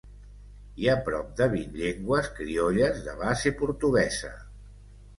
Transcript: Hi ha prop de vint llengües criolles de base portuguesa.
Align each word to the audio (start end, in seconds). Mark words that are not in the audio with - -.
Hi 0.83 0.89
ha 0.89 0.95
prop 1.09 1.29
de 1.41 1.49
vint 1.51 1.77
llengües 1.83 2.31
criolles 2.41 3.05
de 3.11 3.17
base 3.23 3.57
portuguesa. 3.65 4.37